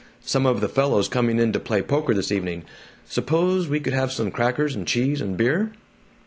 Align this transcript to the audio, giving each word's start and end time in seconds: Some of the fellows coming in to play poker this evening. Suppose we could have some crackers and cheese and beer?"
Some 0.25 0.47
of 0.47 0.61
the 0.61 0.67
fellows 0.67 1.07
coming 1.07 1.37
in 1.37 1.51
to 1.51 1.59
play 1.59 1.83
poker 1.83 2.15
this 2.15 2.31
evening. 2.31 2.63
Suppose 3.05 3.67
we 3.67 3.79
could 3.79 3.93
have 3.93 4.11
some 4.11 4.31
crackers 4.31 4.73
and 4.73 4.87
cheese 4.87 5.21
and 5.21 5.37
beer?" 5.37 5.73